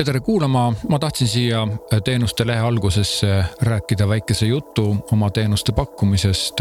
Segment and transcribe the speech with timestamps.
[0.00, 1.68] ja tere kuulama, ma tahtsin siia
[2.04, 6.60] teenuste lehe algusesse rääkida väikese jutu oma teenuste pakkumisest.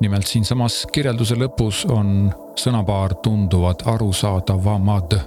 [0.00, 5.18] nimelt siinsamas kirjelduse lõpus on sõnapaar tunduvad arusaadavamad.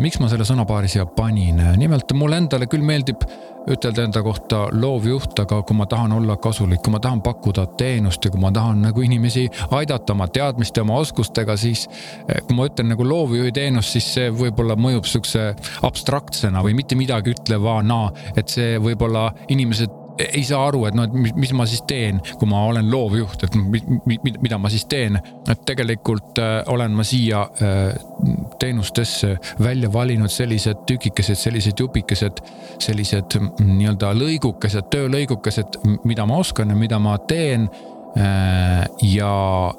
[0.00, 3.24] Miks ma selle sõnapaari siia panin, nimelt mulle endale küll meeldib
[3.70, 8.24] ütelda enda kohta loovjuht, aga kui ma tahan olla kasulik, kui ma tahan pakkuda teenust
[8.24, 11.86] ja kui ma tahan nagu inimesi aidata oma teadmiste, oma oskustega, siis
[12.28, 15.48] eh, kui ma ütlen nagu loovjuhi teenus, siis see võib-olla mõjub siukse
[15.86, 18.04] abstraktsena või mitte midagi ütlevana,
[18.38, 22.48] et see võib-olla inimesed ei saa aru, et noh, et mis, ma siis teen, kui
[22.48, 25.18] ma olen loovjuht, et mi, mi, mida ma siis teen.
[25.46, 32.44] et tegelikult äh, olen ma siia äh, teenustesse välja valinud sellised tükikesed, sellised jupikesed,
[32.82, 37.70] sellised mm, nii-öelda lõigukesed, töölõigukesed, mida ma oskan ja mida ma teen
[38.16, 39.28] Äh, ja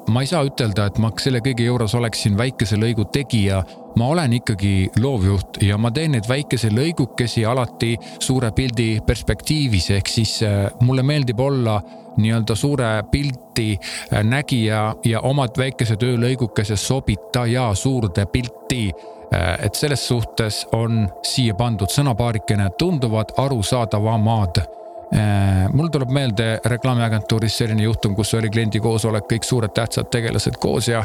[0.06, 3.64] ma ei saa ütelda, et ma selle kõige juures oleksin väikese lõigu tegija.
[3.98, 10.10] Ma olen ikkagi loovjuht ja ma teen neid väikese lõigukesi alati suure pildi perspektiivis, ehk
[10.12, 11.80] siis äh, mulle meeldib olla
[12.18, 18.90] nii-öelda suure pilti äh, nägija ja omad väikese töölõigukese sobitaja suurde pilti.
[19.28, 24.62] Et selles suhtes on siia pandud sõnapaarikene tunduvad arusaadavamad.
[25.12, 30.56] Äh, mul tuleb meelde reklaamiagentuuris selline juhtum, kus oli kliendi koosolek, kõik suured tähtsad tegelased
[30.62, 31.02] koos ja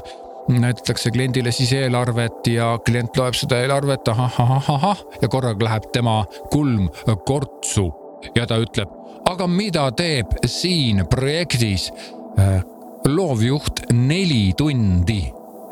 [0.47, 5.89] näidatakse kliendile siis eelarvet ja klient loeb seda eelarvet ahah, ahah, ahah ja korraga läheb
[5.95, 6.89] tema kulm
[7.25, 7.87] kortsu
[8.35, 8.91] ja ta ütleb,
[9.29, 11.89] aga mida teeb siin projektis
[12.39, 12.59] äh,
[13.07, 15.21] loovjuht neli tundi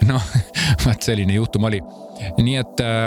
[0.07, 0.31] noh,
[0.85, 1.81] vaat selline juhtum oli.
[2.37, 3.05] nii et äh,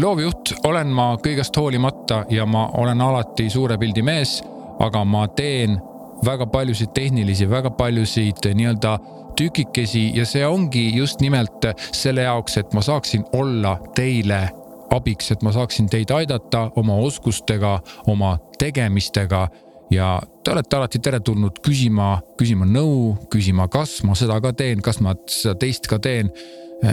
[0.00, 4.40] loovjuht olen ma kõigest hoolimata ja ma olen alati suure pildi mees,
[4.82, 5.78] aga ma teen
[6.24, 8.98] väga paljusid tehnilisi, väga paljusid nii-öelda
[9.36, 14.48] tükikesi ja see ongi just nimelt selle jaoks, et ma saaksin olla teile
[14.94, 19.48] abiks, et ma saaksin teid aidata oma oskustega, oma tegemistega
[19.90, 25.00] ja te olete alati teretulnud küsima, küsima nõu, küsima, kas ma seda ka teen, kas
[25.04, 26.30] ma seda teist ka teen.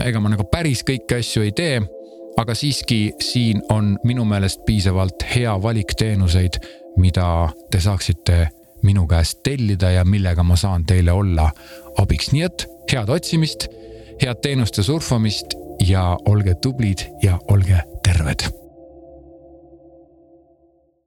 [0.04, 1.80] ega ma nagu päris kõiki asju ei tee,
[2.38, 6.56] aga siiski siin on minu meelest piisavalt hea valik teenuseid,
[6.96, 8.46] mida te saaksite
[8.82, 11.50] minu käest tellida ja millega ma saan teile olla
[12.00, 13.68] abiks, nii et head otsimist,
[14.22, 18.61] head teenuste surfamist ja olge tublid ja olge terved